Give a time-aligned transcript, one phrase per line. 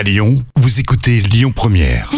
[0.00, 2.10] À Lyon, vous écoutez Lyon Première.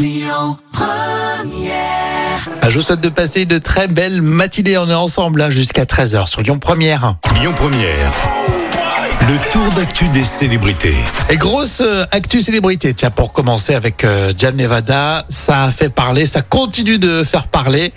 [2.61, 4.79] Ah, Je vous souhaite de passer de très belles matinées.
[4.79, 7.17] On est ensemble hein, jusqu'à 13h sur Lyon Première.
[7.41, 8.13] Lyon Première.
[9.23, 10.95] Le tour d'actu des célébrités.
[11.29, 12.95] Et grosse euh, actu célébrité.
[12.95, 17.49] Tiens, pour commencer avec euh, Jam Nevada, ça a fait parler, ça continue de faire
[17.49, 17.93] parler.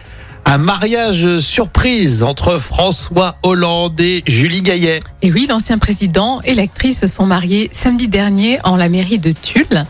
[0.48, 5.00] Un mariage surprise entre François Hollande et Julie Gaillet.
[5.23, 9.32] Et oui, l'ancien président et l'actrice se sont mariés samedi dernier en la mairie de
[9.32, 9.86] Tulle,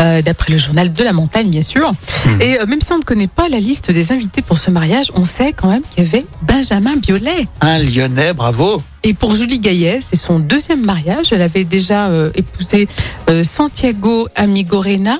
[0.00, 1.92] euh, d'après le journal de la montagne, bien sûr.
[2.40, 5.12] Et euh, même si on ne connaît pas la liste des invités pour ce mariage,
[5.14, 7.46] on sait quand même qu'il y avait Benjamin Biolay.
[7.60, 8.82] Un Lyonnais, bravo.
[9.04, 11.32] Et pour Julie Gaillet, c'est son deuxième mariage.
[11.32, 12.88] Elle avait déjà euh, épousé
[13.30, 15.18] euh, Santiago Amigorena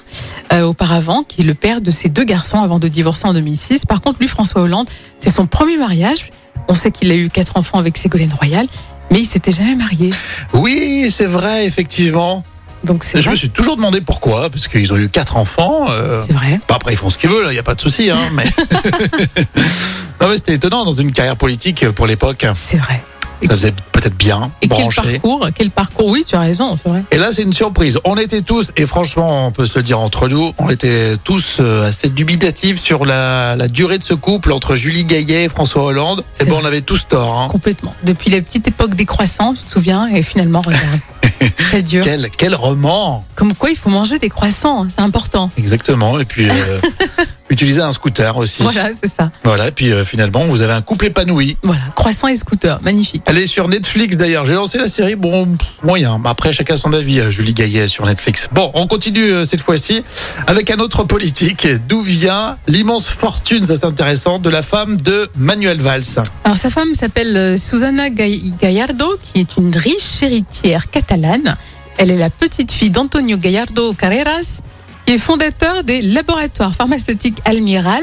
[0.53, 3.87] euh, auparavant, qui est le père de ses deux garçons avant de divorcer en 2006.
[3.87, 4.89] Par contre, lui, François Hollande,
[5.21, 6.31] c'est son premier mariage.
[6.69, 8.67] On sait qu'il a eu quatre enfants avec Ségolène Royal,
[9.11, 10.11] mais il s'était jamais marié.
[10.53, 12.43] Oui, c'est vrai, effectivement.
[12.85, 13.31] Donc Je vrai.
[13.31, 15.87] me suis toujours demandé pourquoi, parce qu'ils ont eu quatre enfants.
[15.89, 16.61] euh, C'est vrai.
[16.69, 18.11] Bah, après, ils font ce qu'ils veulent, il n'y a pas de souci.
[18.11, 18.45] Hein, mais...
[20.21, 22.45] non, mais c'était étonnant dans une carrière politique pour l'époque.
[22.55, 23.03] C'est vrai.
[23.47, 25.19] Ça faisait peut-être bien, Et quel branché.
[25.19, 26.07] parcours, quel parcours.
[26.09, 27.05] Oui, tu as raison, c'est vrai.
[27.11, 27.99] Et là, c'est une surprise.
[28.05, 31.59] On était tous, et franchement, on peut se le dire entre nous, on était tous
[31.61, 35.85] euh, assez dubitatifs sur la, la durée de ce couple entre Julie Gaillet et François
[35.85, 36.21] Hollande.
[36.21, 37.39] Et C'est bon, on avait tous tort.
[37.41, 37.49] Hein.
[37.49, 37.95] Complètement.
[38.03, 41.01] Depuis la petite époque des croissants, tu te souviens, et finalement, regarde.
[41.71, 42.03] C'est dur.
[42.05, 45.51] Quel, quel roman Comme quoi, il faut manger des croissants, hein, c'est important.
[45.59, 46.19] Exactement.
[46.19, 46.81] Et puis, euh,
[47.51, 48.63] utiliser un scooter aussi.
[48.63, 49.31] Voilà, c'est ça.
[49.45, 51.57] Voilà, et puis euh, finalement, vous avez un couple épanoui.
[51.63, 53.23] Voilà, croissant et scooter, magnifique.
[53.27, 54.45] Elle est sur Netflix d'ailleurs.
[54.45, 56.19] J'ai lancé la série, bon, moyen.
[56.19, 58.49] Mais Après, chacun son avis, euh, Julie Gaillet sur Netflix.
[58.53, 60.03] Bon, on continue euh, cette fois-ci
[60.47, 61.67] avec un autre politique.
[61.89, 66.05] D'où vient l'immense fortune, ça c'est intéressant, de la femme de Manuel Valls
[66.45, 71.57] Alors, sa femme s'appelle Susana Gallardo, qui est une riche héritière catalane.
[71.97, 74.61] Elle est la petite fille d'Antonio Gallardo Carreras,
[75.09, 78.03] qui est fondateur des laboratoires pharmaceutiques Almiral.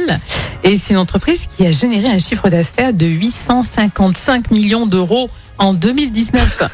[0.63, 5.29] Et c'est une entreprise qui a généré un chiffre d'affaires de 855 millions d'euros
[5.59, 6.63] en 2019.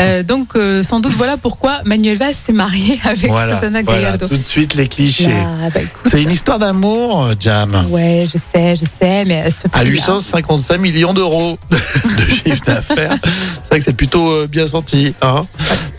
[0.00, 4.28] Euh, donc, euh, sans doute, voilà pourquoi Manuel Valls s'est marié avec Susana voilà, Gallardo.
[4.28, 5.26] tout de suite les clichés.
[5.26, 7.84] Là, bah, C'est une histoire d'amour, euh, Jam.
[7.90, 12.64] Ouais, je sais, je sais, mais à ce À prix-là- 855 millions d'euros de chiffre
[12.64, 13.18] d'affaires.
[13.24, 15.14] C'est vrai que c'est plutôt euh, bien senti.
[15.20, 15.46] hein.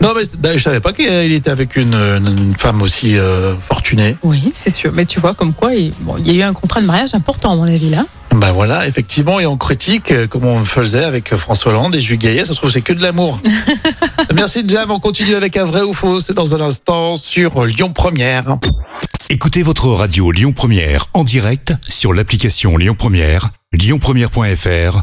[0.00, 4.16] Non, mais je savais pas qu'il était avec une, une femme aussi euh, fortunée.
[4.22, 4.92] Oui, c'est sûr.
[4.94, 7.14] Mais tu vois, comme quoi, il, bon, il y a eu un contrat de mariage
[7.14, 8.06] important, à mon avis, là.
[8.34, 12.00] Ben voilà, effectivement, et on critique, euh, comme on faisait avec euh, François Hollande et
[12.00, 13.40] Jules Gaillet, ça se trouve c'est que de l'amour.
[14.34, 17.92] Merci Jam, on continue avec un vrai ou faux, c'est dans un instant sur Lyon
[17.92, 18.56] Première.
[19.28, 25.02] Écoutez votre radio Lyon Première en direct sur l'application Lyon Première, lyonpremière.fr